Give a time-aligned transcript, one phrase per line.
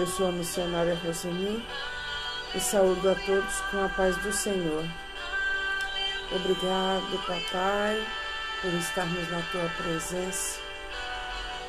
[0.00, 1.62] Eu sou a missionária Roseni
[2.54, 4.82] e saúdo a todos com a paz do Senhor.
[6.32, 8.02] Obrigado, papai,
[8.62, 10.58] por estarmos na tua presença.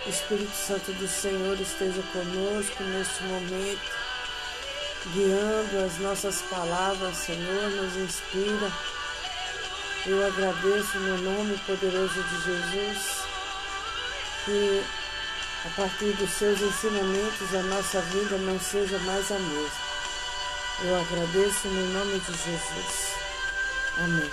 [0.05, 3.91] O Espírito Santo do Senhor esteja conosco neste momento,
[5.07, 8.71] guiando as nossas palavras, Senhor, nos inspira.
[10.05, 13.25] Eu agradeço no nome poderoso de Jesus
[14.45, 15.00] que
[15.63, 19.91] a partir dos seus ensinamentos, a nossa vida não seja mais a mesma.
[20.83, 23.15] Eu agradeço no nome de Jesus.
[23.99, 24.31] Amém.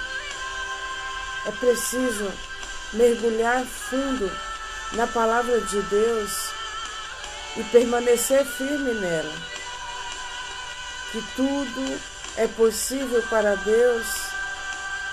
[1.47, 2.33] É preciso
[2.95, 4.31] mergulhar fundo
[4.93, 6.51] na palavra de Deus
[7.59, 9.35] e permanecer firme nela.
[11.13, 12.01] Que tudo
[12.37, 14.07] é possível para Deus.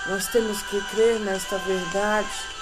[0.06, 2.55] Nós temos que crer nesta verdade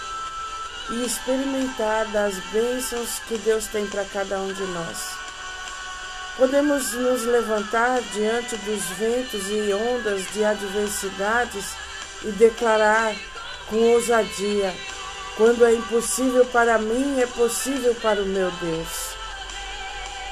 [0.91, 5.24] e experimentar das bênçãos que Deus tem para cada um de nós.
[6.37, 11.65] Podemos nos levantar diante dos ventos e ondas de adversidades
[12.24, 13.15] e declarar
[13.68, 14.74] com ousadia:
[15.37, 19.15] quando é impossível para mim, é possível para o meu Deus.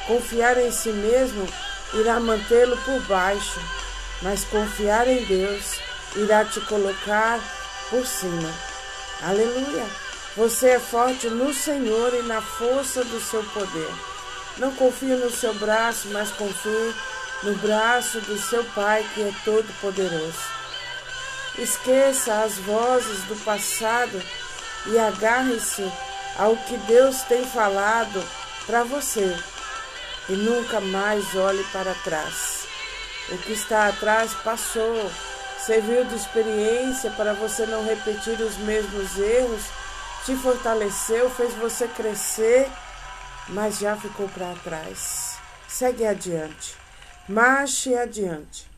[0.06, 1.47] Confiar em si mesmo
[1.95, 3.61] irá mantê-lo por baixo,
[4.20, 5.78] mas confiar em Deus
[6.17, 7.39] irá te colocar
[7.91, 8.53] por cima.
[9.23, 10.11] Aleluia!
[10.34, 13.92] Você é forte no Senhor e na força do seu poder.
[14.56, 16.94] Não confie no seu braço, mas confie
[17.42, 20.41] no braço do seu Pai que é todo poderoso.
[21.58, 24.22] Esqueça as vozes do passado
[24.86, 25.86] e agarre-se
[26.39, 28.24] ao que Deus tem falado
[28.64, 29.36] para você
[30.30, 32.67] e nunca mais olhe para trás.
[33.28, 35.12] O que está atrás passou,
[35.58, 39.62] serviu de experiência para você não repetir os mesmos erros
[40.25, 42.70] te fortaleceu, fez você crescer,
[43.48, 45.36] mas já ficou para trás.
[45.69, 46.77] Segue adiante,
[47.29, 48.70] marche adiante.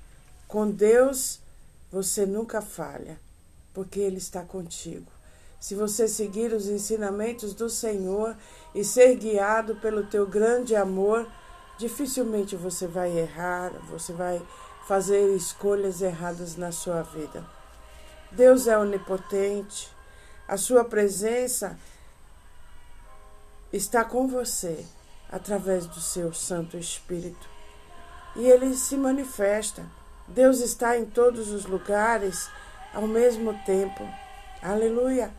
[0.49, 1.41] Com Deus
[1.93, 3.19] você nunca falha,
[3.75, 5.13] porque Ele está contigo.
[5.61, 8.37] Se você seguir os ensinamentos do Senhor
[8.75, 11.27] e ser guiado pelo teu grande amor,
[11.79, 14.43] dificilmente você vai errar, você vai
[14.87, 17.45] fazer escolhas erradas na sua vida.
[18.31, 19.94] Deus é onipotente,
[20.47, 21.78] a sua presença
[23.72, 24.84] está com você
[25.31, 27.49] através do seu Santo Espírito.
[28.37, 29.84] E ele se manifesta.
[30.28, 32.49] Deus está em todos os lugares
[32.93, 34.06] ao mesmo tempo.
[34.62, 35.32] Aleluia.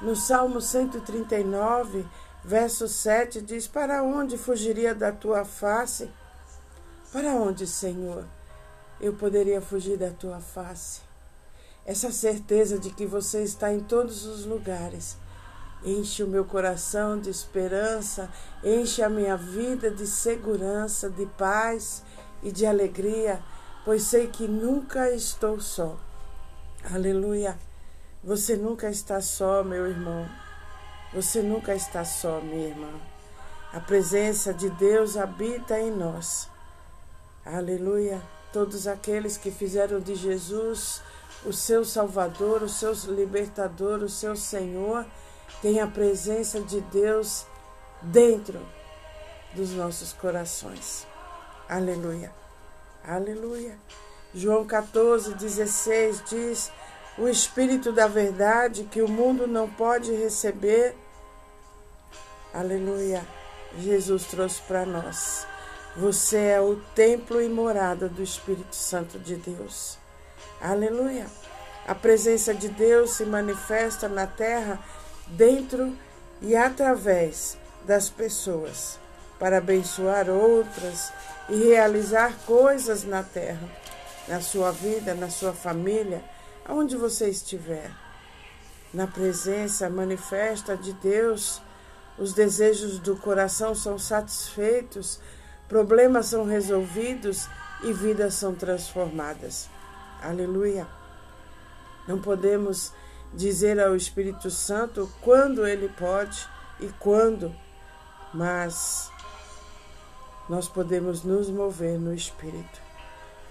[0.00, 2.06] No Salmo 139,
[2.44, 6.10] verso 7 diz: Para onde fugiria da tua face?
[7.12, 8.24] Para onde, Senhor,
[9.00, 11.05] eu poderia fugir da tua face?
[11.86, 15.16] Essa certeza de que você está em todos os lugares
[15.84, 18.28] enche o meu coração de esperança,
[18.64, 22.02] enche a minha vida de segurança, de paz
[22.42, 23.40] e de alegria,
[23.84, 25.96] pois sei que nunca estou só.
[26.92, 27.56] Aleluia.
[28.24, 30.28] Você nunca está só, meu irmão.
[31.14, 32.90] Você nunca está só, minha irmã.
[33.72, 36.48] A presença de Deus habita em nós.
[37.44, 38.20] Aleluia.
[38.52, 41.00] Todos aqueles que fizeram de Jesus
[41.46, 45.06] o seu Salvador, o seu Libertador, o seu Senhor,
[45.62, 47.46] tem a presença de Deus
[48.02, 48.60] dentro
[49.54, 51.06] dos nossos corações.
[51.68, 52.32] Aleluia.
[53.04, 53.78] Aleluia.
[54.34, 56.72] João 14, 16 diz:
[57.16, 60.96] O Espírito da Verdade que o mundo não pode receber.
[62.52, 63.24] Aleluia.
[63.78, 65.46] Jesus trouxe para nós.
[65.96, 69.98] Você é o templo e morada do Espírito Santo de Deus.
[70.60, 71.26] Aleluia.
[71.86, 74.80] A presença de Deus se manifesta na terra
[75.28, 75.96] dentro
[76.40, 78.98] e através das pessoas
[79.38, 81.12] para abençoar outras
[81.48, 83.68] e realizar coisas na terra,
[84.26, 86.24] na sua vida, na sua família,
[86.64, 87.90] aonde você estiver.
[88.92, 91.60] Na presença manifesta de Deus,
[92.18, 95.20] os desejos do coração são satisfeitos,
[95.68, 97.46] problemas são resolvidos
[97.84, 99.68] e vidas são transformadas.
[100.22, 100.86] Aleluia.
[102.06, 102.92] Não podemos
[103.32, 106.48] dizer ao Espírito Santo quando ele pode
[106.80, 107.54] e quando,
[108.32, 109.10] mas
[110.48, 112.80] nós podemos nos mover no Espírito.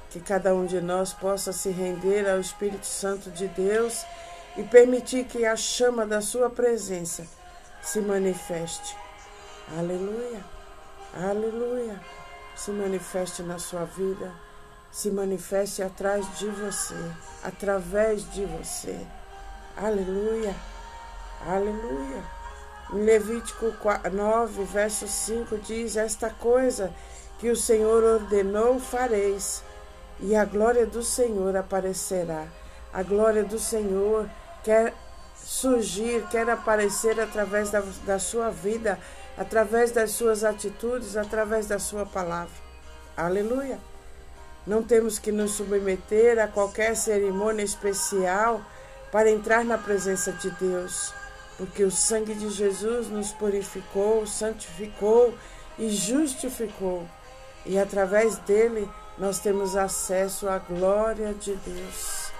[0.09, 4.05] Que cada um de nós possa se render ao Espírito Santo de Deus
[4.57, 7.27] e permitir que a chama da Sua presença
[7.81, 8.95] se manifeste.
[9.77, 10.43] Aleluia,
[11.13, 11.99] aleluia.
[12.55, 14.31] Se manifeste na sua vida
[14.95, 16.95] se manifeste atrás de você,
[17.43, 18.97] através de você.
[19.75, 20.55] Aleluia,
[21.45, 22.23] aleluia.
[22.93, 23.73] Em Levítico
[24.09, 26.93] 9, verso 5 diz: Esta coisa
[27.39, 29.61] que o Senhor ordenou fareis,
[30.21, 32.47] e a glória do Senhor aparecerá.
[32.93, 34.29] A glória do Senhor
[34.63, 34.93] quer
[35.35, 38.97] surgir, quer aparecer através da, da sua vida,
[39.37, 42.55] através das suas atitudes, através da sua palavra.
[43.17, 43.77] Aleluia!
[44.65, 48.61] Não temos que nos submeter a qualquer cerimônia especial
[49.11, 51.13] para entrar na presença de Deus,
[51.57, 55.33] porque o sangue de Jesus nos purificou, santificou
[55.77, 57.07] e justificou,
[57.65, 62.31] e através dele nós temos acesso à glória de Deus.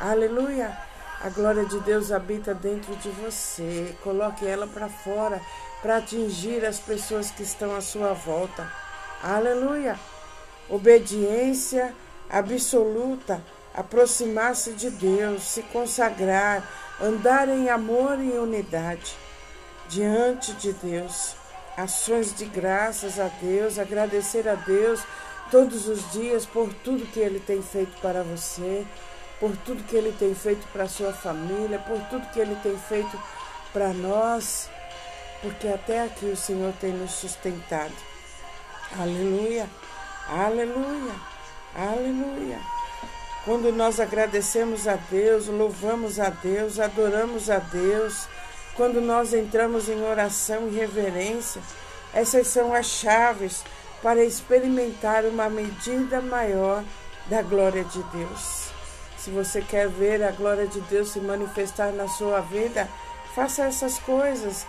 [0.00, 0.76] Aleluia!
[1.20, 3.96] A glória de Deus habita dentro de você.
[4.02, 5.40] Coloque ela para fora
[5.80, 8.70] para atingir as pessoas que estão à sua volta.
[9.22, 9.98] Aleluia!
[10.68, 11.94] Obediência
[12.28, 13.42] absoluta,
[13.74, 16.68] aproximar-se de Deus, se consagrar,
[17.00, 19.16] andar em amor e unidade
[19.88, 21.34] diante de Deus.
[21.76, 25.02] Ações de graças a Deus, agradecer a Deus
[25.50, 28.86] todos os dias por tudo que Ele tem feito para você,
[29.40, 33.20] por tudo que Ele tem feito para sua família, por tudo que Ele tem feito
[33.72, 34.70] para nós,
[35.42, 37.92] porque até aqui o Senhor tem nos sustentado.
[38.98, 39.68] Aleluia,
[40.28, 41.14] aleluia,
[41.74, 42.58] aleluia.
[43.44, 48.26] Quando nós agradecemos a Deus, louvamos a Deus, adoramos a Deus,
[48.74, 51.60] quando nós entramos em oração e reverência,
[52.14, 53.62] essas são as chaves
[54.02, 56.82] para experimentar uma medida maior
[57.26, 58.68] da glória de Deus.
[59.18, 62.88] Se você quer ver a glória de Deus se manifestar na sua vida,
[63.34, 64.66] faça essas coisas.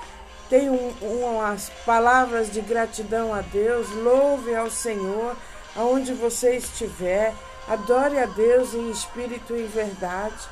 [0.50, 5.36] Tenha um, umas palavras de gratidão a Deus, louve ao Senhor
[5.76, 7.34] aonde você estiver,
[7.68, 10.48] adore a Deus em espírito e em verdade.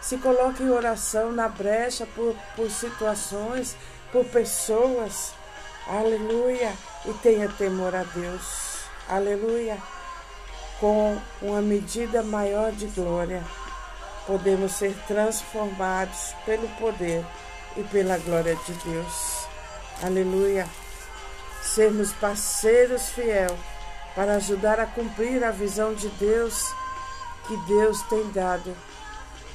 [0.00, 3.76] Se coloque em oração na brecha por, por situações,
[4.12, 5.32] por pessoas.
[5.88, 6.72] Aleluia.
[7.04, 8.76] E tenha temor a Deus.
[9.08, 9.78] Aleluia
[10.80, 13.42] com uma medida maior de glória,
[14.26, 17.24] podemos ser transformados pelo poder
[17.76, 19.46] e pela glória de Deus.
[20.02, 20.66] Aleluia.
[21.62, 23.56] Sermos parceiros fiel
[24.14, 26.72] para ajudar a cumprir a visão de Deus
[27.46, 28.74] que Deus tem dado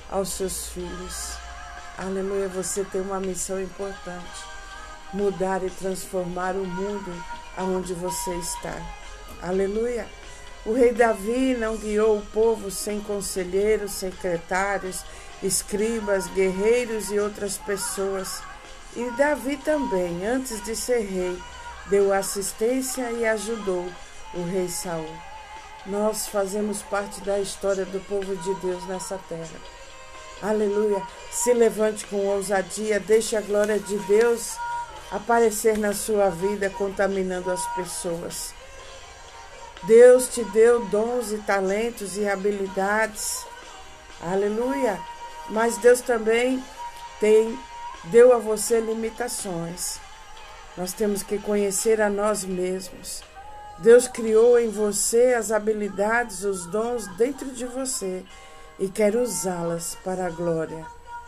[0.10, 1.34] aos seus filhos.
[1.98, 4.46] Aleluia, você tem uma missão importante:
[5.14, 7.12] mudar e transformar o mundo
[7.58, 8.76] aonde você está.
[9.42, 10.08] Aleluia.
[10.64, 15.04] O rei Davi não guiou o povo sem conselheiros, secretários,
[15.44, 18.42] escribas, guerreiros e outras pessoas.
[18.96, 21.38] E Davi também, antes de ser rei,
[21.88, 23.90] deu assistência e ajudou
[24.34, 25.10] o rei Saul.
[25.86, 29.60] Nós fazemos parte da história do povo de Deus nessa terra.
[30.42, 31.02] Aleluia.
[31.32, 34.58] Se levante com ousadia, deixe a glória de Deus
[35.12, 38.54] aparecer na sua vida, contaminando as pessoas.
[39.84, 43.46] Deus te deu dons e talentos e habilidades.
[44.22, 45.00] Aleluia.
[45.52, 46.64] Mas Deus também
[47.20, 47.60] tem
[48.06, 50.00] deu a você limitações.
[50.76, 53.22] Nós temos que conhecer a nós mesmos.
[53.80, 58.24] Deus criou em você as habilidades, os dons dentro de você
[58.80, 60.86] e quer usá-las para a glória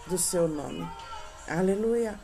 [0.08, 0.90] do seu nome.
[1.48, 2.20] Aleluia.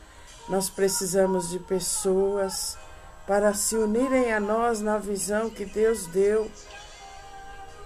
[0.48, 2.78] Nós precisamos de pessoas
[3.26, 6.50] para se unirem a nós na visão que Deus deu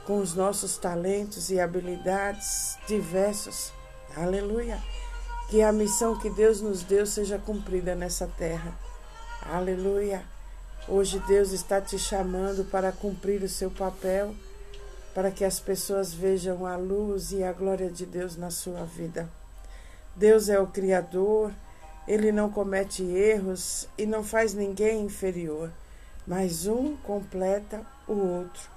[0.07, 3.74] com os nossos talentos e habilidades diversos.
[4.17, 4.81] Aleluia.
[5.49, 8.73] Que a missão que Deus nos deu seja cumprida nessa terra.
[9.43, 10.23] Aleluia.
[10.89, 14.35] Hoje Deus está te chamando para cumprir o seu papel,
[15.15, 19.29] para que as pessoas vejam a luz e a glória de Deus na sua vida.
[20.15, 21.53] Deus é o Criador,
[22.07, 25.73] ele não comete erros e não faz ninguém inferior,
[26.27, 28.71] mas um completa o outro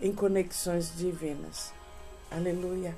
[0.00, 1.72] em conexões divinas.
[2.30, 2.96] Aleluia.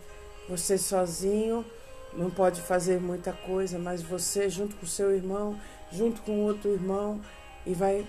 [0.49, 1.65] Você sozinho
[2.13, 5.59] não pode fazer muita coisa, mas você, junto com seu irmão,
[5.91, 7.21] junto com outro irmão,
[7.65, 8.07] e vai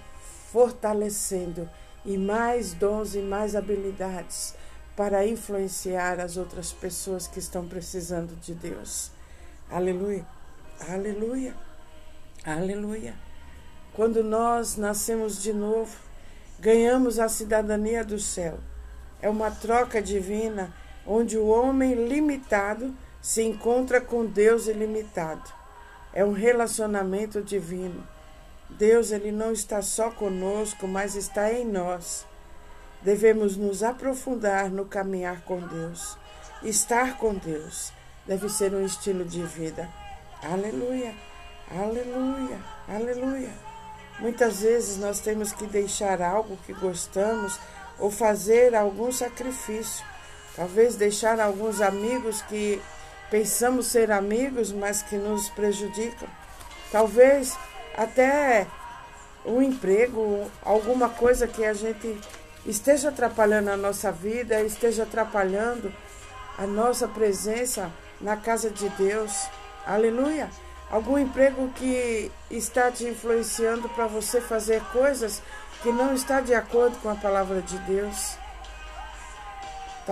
[0.52, 1.70] fortalecendo
[2.06, 4.56] e mais dons e mais habilidades
[4.96, 9.12] para influenciar as outras pessoas que estão precisando de Deus.
[9.70, 10.26] Aleluia.
[10.90, 11.56] Aleluia.
[12.44, 13.14] Aleluia.
[13.94, 15.96] Quando nós nascemos de novo,
[16.60, 18.58] ganhamos a cidadania do céu.
[19.22, 20.74] É uma troca divina
[21.06, 25.52] onde o homem limitado se encontra com Deus ilimitado.
[26.14, 28.06] É um relacionamento divino.
[28.70, 32.26] Deus ele não está só conosco, mas está em nós.
[33.02, 36.18] Devemos nos aprofundar no caminhar com Deus.
[36.64, 37.92] Estar com Deus
[38.26, 39.90] deve ser um estilo de vida.
[40.44, 41.14] Aleluia,
[41.70, 43.50] aleluia, aleluia.
[44.20, 47.60] Muitas vezes nós temos que deixar algo que gostamos
[47.98, 50.06] ou fazer algum sacrifício.
[50.56, 52.82] Talvez deixar alguns amigos que
[53.32, 56.28] pensamos ser amigos, mas que nos prejudicam.
[56.92, 57.58] Talvez
[57.98, 58.68] até
[59.46, 62.20] um emprego, alguma coisa que a gente
[62.66, 65.92] esteja atrapalhando a nossa vida, esteja atrapalhando
[66.58, 69.48] a nossa presença na casa de Deus.
[69.88, 70.50] Aleluia!
[70.92, 75.42] Algum emprego que está te influenciando para você fazer coisas
[75.82, 78.41] que não está de acordo com a palavra de Deus.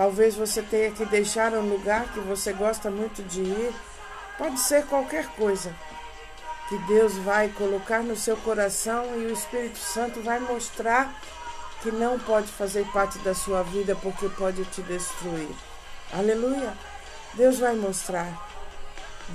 [0.00, 3.74] Talvez você tenha que deixar um lugar que você gosta muito de ir.
[4.38, 5.74] Pode ser qualquer coisa
[6.70, 11.14] que Deus vai colocar no seu coração e o Espírito Santo vai mostrar
[11.82, 15.54] que não pode fazer parte da sua vida porque pode te destruir.
[16.14, 16.72] Aleluia!
[17.34, 18.48] Deus vai mostrar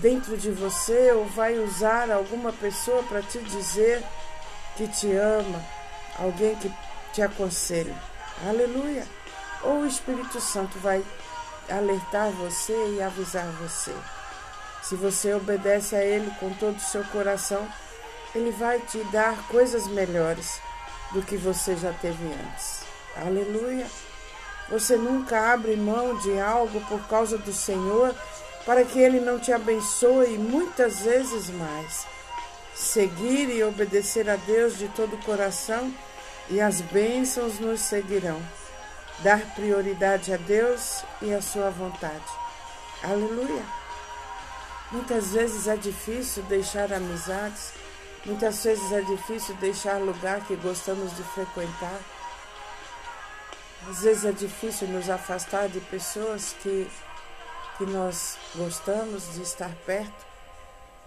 [0.02, 4.04] dentro de você ou vai usar alguma pessoa para te dizer
[4.76, 5.64] que te ama,
[6.18, 6.74] alguém que
[7.14, 7.94] te aconselha.
[8.50, 9.06] Aleluia!
[9.64, 11.04] Ou o Espírito Santo vai
[11.70, 13.94] alertar você e avisar você.
[14.84, 17.68] Se você obedece a Ele com todo o seu coração,
[18.34, 20.60] Ele vai te dar coisas melhores
[21.12, 22.82] do que você já teve antes.
[23.16, 23.88] Aleluia!
[24.70, 28.14] Você nunca abre mão de algo por causa do Senhor
[28.66, 32.06] para que Ele não te abençoe muitas vezes mais.
[32.74, 35.94] Seguir e obedecer a Deus de todo o coração
[36.50, 38.42] e as bênçãos nos seguirão.
[39.24, 42.26] Dar prioridade a Deus e a sua vontade.
[43.04, 43.64] Aleluia!
[44.92, 47.74] Muitas vezes é difícil deixar amizades,
[48.26, 52.00] muitas vezes é difícil deixar lugar que gostamos de frequentar.
[53.90, 56.88] Às vezes é difícil nos afastar de pessoas que
[57.78, 60.26] que nós gostamos de estar perto,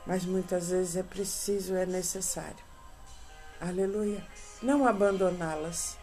[0.07, 2.69] mas muitas vezes é preciso, é necessário.
[3.61, 4.23] Aleluia.
[4.62, 5.98] Não abandoná-las,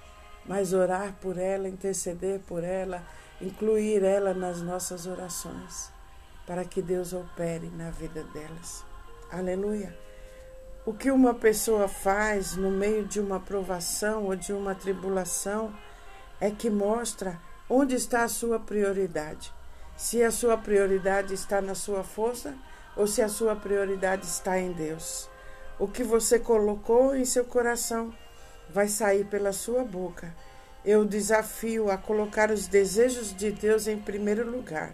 [0.47, 3.03] mas orar por ela, interceder por ela,
[3.41, 5.91] incluir ela nas nossas orações,
[6.45, 8.85] para que Deus opere na vida delas.
[9.31, 9.97] Aleluia.
[10.85, 15.73] O que uma pessoa faz no meio de uma provação ou de uma tribulação
[16.39, 19.51] é que mostra onde está a sua prioridade
[19.95, 22.55] se a sua prioridade está na sua força
[22.95, 25.29] ou se a sua prioridade está em Deus.
[25.79, 28.13] O que você colocou em seu coração
[28.69, 30.33] vai sair pela sua boca.
[30.83, 34.93] Eu desafio a colocar os desejos de Deus em primeiro lugar,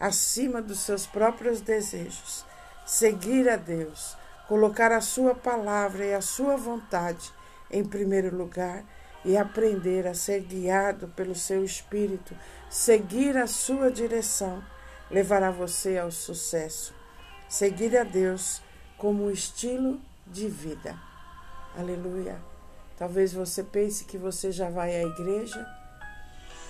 [0.00, 2.44] acima dos seus próprios desejos.
[2.86, 4.16] Seguir a Deus,
[4.48, 7.32] colocar a sua palavra e a sua vontade
[7.70, 8.84] em primeiro lugar
[9.24, 12.34] e aprender a ser guiado pelo seu espírito,
[12.70, 14.62] seguir a sua direção,
[15.10, 16.94] levará você ao sucesso.
[17.48, 18.62] Seguir a Deus
[18.96, 20.98] como estilo de vida.
[21.76, 22.55] Aleluia.
[22.96, 25.66] Talvez você pense que você já vai à igreja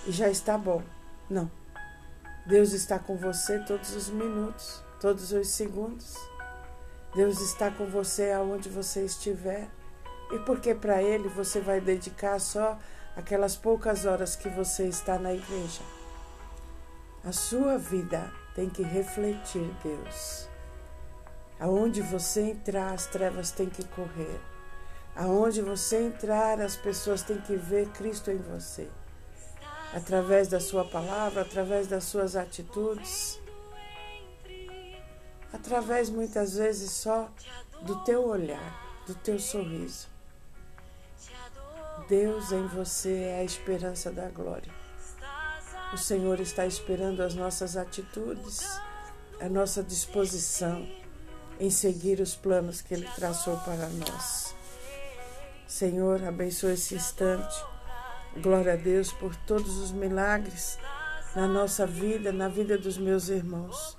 [0.05, 0.83] e já está bom.
[1.29, 1.49] Não.
[2.45, 6.15] Deus está com você todos os minutos, todos os segundos.
[7.15, 9.67] Deus está com você aonde você estiver.
[10.31, 12.77] E porque para Ele você vai dedicar só
[13.15, 15.81] aquelas poucas horas que você está na igreja?
[17.23, 20.47] A sua vida tem que refletir Deus.
[21.59, 24.39] Aonde você entrar, as trevas têm que correr.
[25.17, 28.87] Aonde você entrar, as pessoas têm que ver Cristo em você.
[29.91, 33.39] Através da sua palavra, através das suas atitudes,
[35.51, 37.31] através muitas vezes só
[37.81, 40.07] do teu olhar, do teu sorriso.
[42.07, 44.71] Deus em você é a esperança da glória.
[45.93, 48.79] O Senhor está esperando as nossas atitudes,
[49.41, 50.87] a nossa disposição
[51.59, 54.55] em seguir os planos que Ele traçou para nós.
[55.67, 57.55] Senhor, abençoe esse instante.
[58.41, 60.79] Glória a Deus por todos os milagres
[61.35, 63.97] na nossa vida, na vida dos meus irmãos.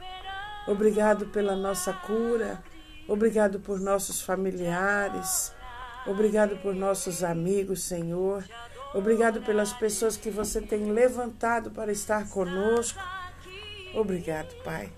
[0.66, 2.62] Obrigado pela nossa cura,
[3.06, 5.52] obrigado por nossos familiares,
[6.08, 8.42] Obrigado por nossos amigos, Senhor.
[8.94, 12.98] Obrigado pelas pessoas que você tem levantado para estar conosco.
[13.94, 14.90] Obrigado, Pai.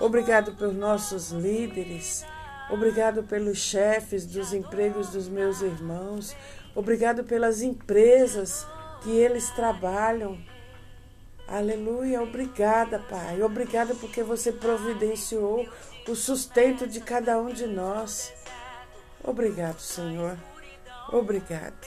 [0.00, 2.26] Obrigado pelos nossos líderes.
[2.68, 6.36] Obrigado pelos chefes dos empregos dos meus irmãos.
[6.74, 8.66] Obrigado pelas empresas
[9.02, 10.36] que eles trabalham.
[11.46, 12.22] Aleluia.
[12.22, 13.40] Obrigada, Pai.
[13.40, 15.66] Obrigada porque você providenciou
[16.08, 18.32] o sustento de cada um de nós.
[19.22, 20.36] Obrigado, Senhor.
[21.12, 21.86] Obrigado.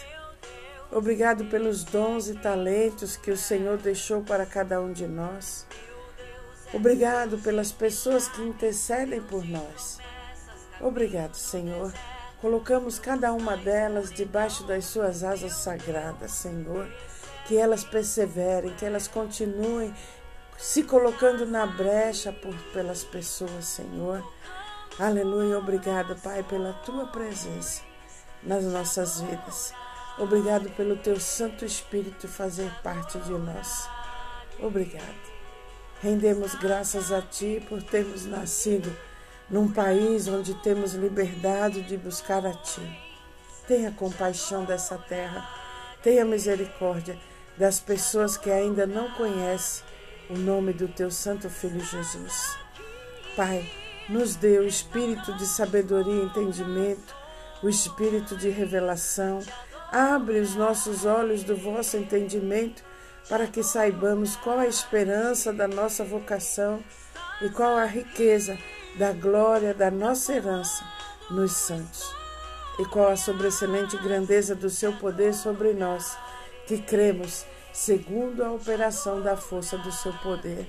[0.92, 5.68] Obrigado pelos dons e talentos que o Senhor deixou para cada um de nós.
[6.74, 9.99] Obrigado pelas pessoas que intercedem por nós.
[10.82, 11.94] Obrigado, Senhor.
[12.42, 16.88] Colocamos cada uma delas debaixo das suas asas sagradas, Senhor.
[17.46, 19.94] Que elas perseverem, que elas continuem
[20.58, 24.24] se colocando na brecha por, pelas pessoas, Senhor.
[24.98, 25.58] Aleluia.
[25.58, 27.82] Obrigada, Pai, pela tua presença
[28.44, 29.74] nas nossas vidas.
[30.18, 33.90] Obrigado pelo teu Santo Espírito fazer parte de nós.
[34.60, 35.30] Obrigado.
[36.02, 38.96] Rendemos graças a Ti por termos nascido
[39.50, 42.82] num país onde temos liberdade de buscar a Ti.
[43.68, 45.48] Tenha compaixão dessa terra,
[46.04, 47.18] tenha misericórdia
[47.58, 49.84] das pessoas que ainda não conhecem
[50.30, 52.58] o nome do Teu Santo Filho Jesus.
[53.36, 53.70] Pai,
[54.08, 57.16] nos dê o espírito de sabedoria e entendimento,
[57.62, 59.40] o espírito de revelação.
[59.92, 62.84] Abre os nossos olhos do vosso entendimento
[63.28, 66.84] para que saibamos qual a esperança da nossa vocação
[67.42, 68.58] e qual a riqueza
[69.00, 70.84] da glória da nossa herança
[71.32, 72.14] nos santos,
[72.78, 76.18] e qual a sobreexcelente grandeza do seu poder sobre nós,
[76.68, 80.68] que cremos segundo a operação da força do seu poder.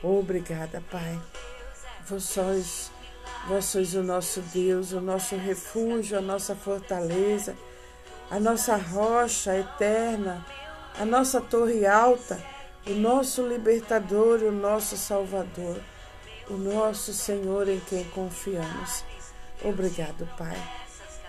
[0.00, 1.20] Obrigada, Pai.
[2.06, 2.92] Vós sois,
[3.48, 7.56] vós sois o nosso Deus, o nosso refúgio, a nossa fortaleza,
[8.30, 10.46] a nossa rocha eterna,
[11.00, 12.40] a nossa torre alta,
[12.86, 15.80] o nosso libertador, o nosso salvador
[16.48, 19.04] o nosso Senhor em quem confiamos.
[19.62, 20.56] Obrigado, Pai.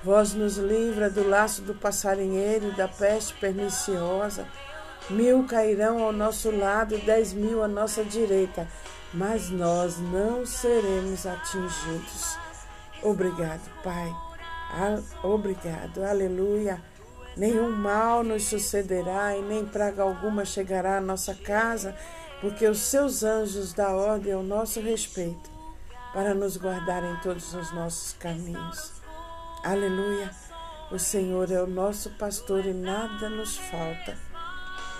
[0.04, 4.46] Vós nos livra do laço do passarinheiro e da peste perniciosa.
[5.10, 8.68] Mil cairão ao nosso lado, dez mil à nossa direita,
[9.14, 12.38] mas nós não seremos atingidos.
[13.02, 14.14] Obrigado, Pai.
[15.24, 16.04] Obrigado.
[16.04, 16.82] Aleluia.
[17.38, 21.96] Nenhum mal nos sucederá e nem praga alguma chegará à nossa casa
[22.42, 25.50] porque os seus anjos dão ordem ao nosso respeito
[26.14, 28.94] para nos guardar em todos os nossos caminhos.
[29.64, 30.32] Aleluia!
[30.92, 34.18] O Senhor é o nosso pastor e nada nos falta.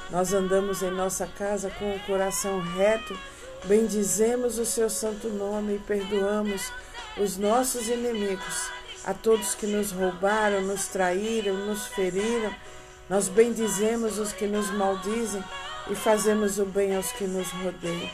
[0.10, 3.18] Nós andamos em nossa casa com o coração reto,
[3.66, 6.72] bendizemos o seu santo nome e perdoamos
[7.18, 8.70] os nossos inimigos,
[9.06, 12.54] a todos que nos roubaram, nos traíram, nos feriram.
[13.10, 15.44] Nós bendizemos os que nos maldizem
[15.88, 18.10] e fazemos o bem aos que nos rodeiam,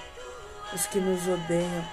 [0.74, 1.86] os que nos odeiam.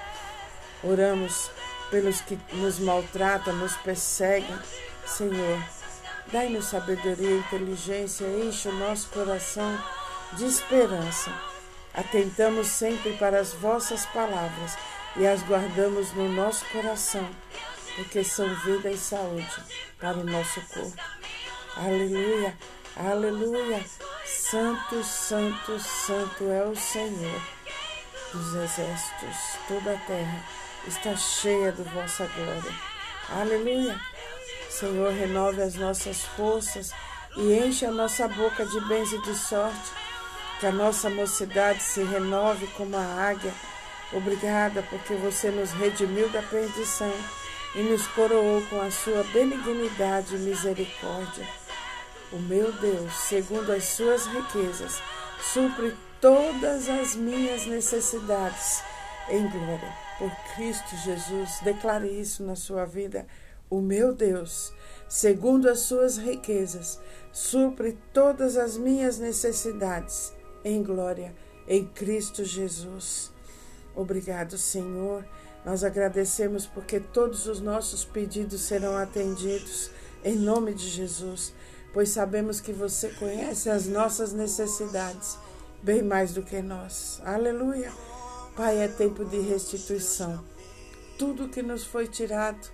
[0.83, 1.51] Oramos
[1.91, 4.59] pelos que nos maltratam, nos perseguem.
[5.07, 5.63] Senhor,
[6.33, 9.79] dai-nos sabedoria e inteligência, enche o nosso coração
[10.35, 11.33] de esperança.
[11.95, 14.77] Atentamos sempre para as vossas palavras
[15.17, 17.29] e as guardamos no nosso coração,
[17.97, 19.63] porque são vida e saúde
[19.99, 21.03] para o nosso corpo.
[21.77, 22.57] Aleluia,
[22.97, 23.85] aleluia.
[24.29, 27.41] Santo, santo, santo é o Senhor
[28.31, 29.37] dos exércitos.
[29.67, 30.45] Toda a terra
[30.87, 32.75] está cheia de vossa glória.
[33.31, 33.99] Aleluia.
[34.69, 36.93] Senhor, renove as nossas forças
[37.39, 39.93] e enche a nossa boca de bens e de sorte.
[40.61, 43.53] Que a nossa mocidade se renove como a águia.
[44.13, 47.15] Obrigada, porque você nos redimiu da perdição
[47.75, 51.47] e nos coroou com a sua benignidade e misericórdia.
[52.31, 55.01] O meu Deus, segundo as suas riquezas,
[55.41, 58.83] supre todas as minhas necessidades
[59.31, 59.93] em glória.
[60.19, 63.27] Por Cristo Jesus, declare isso na sua vida.
[63.71, 64.75] O meu Deus,
[65.09, 67.01] segundo as suas riquezas,
[67.33, 70.33] supre todas as minhas necessidades
[70.65, 71.35] em glória
[71.67, 73.33] em Cristo Jesus.
[73.95, 75.25] Obrigado, Senhor.
[75.65, 79.91] Nós agradecemos porque todos os nossos pedidos serão atendidos
[80.25, 81.53] em nome de Jesus
[81.93, 85.39] pois sabemos que você conhece as nossas necessidades
[85.83, 87.21] bem mais do que nós.
[87.25, 87.93] Aleluia.
[88.57, 90.45] Pai, é tempo de restituição.
[91.19, 92.69] Tudo que nos foi tirado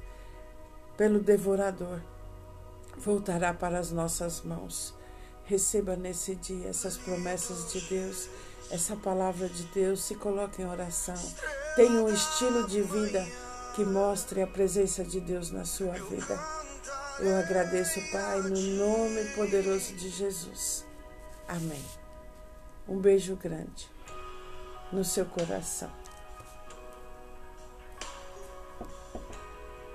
[0.96, 2.00] pelo devorador
[2.96, 4.94] voltará para as nossas mãos.
[5.44, 8.29] Receba nesse dia essas promessas de Deus,
[8.70, 11.18] essa palavra de Deus, se coloque em oração.
[11.77, 13.27] Tenha um estilo de vida
[13.74, 16.63] que mostre a presença de Deus na sua vida.
[17.20, 20.85] Eu agradeço, Pai, no nome poderoso de Jesus.
[21.46, 21.85] Amém.
[22.88, 23.88] Um beijo grande
[24.92, 26.04] no seu coração.